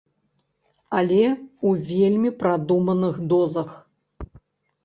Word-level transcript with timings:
Але 0.99 1.19
ў 1.25 1.69
вельмі 1.91 2.31
прадуманых 2.39 3.15
дозах. 3.35 3.69